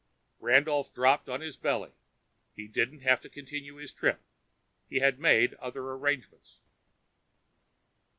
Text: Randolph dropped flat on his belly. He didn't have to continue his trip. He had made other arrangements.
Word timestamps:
Randolph 0.39 0.95
dropped 0.95 1.25
flat 1.25 1.33
on 1.35 1.41
his 1.41 1.57
belly. 1.57 1.91
He 2.55 2.67
didn't 2.67 3.01
have 3.01 3.21
to 3.21 3.29
continue 3.29 3.75
his 3.75 3.93
trip. 3.93 4.19
He 4.89 4.97
had 4.97 5.19
made 5.19 5.53
other 5.59 5.83
arrangements. 5.91 6.59